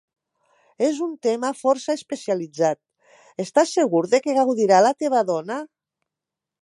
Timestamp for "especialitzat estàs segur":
1.99-4.01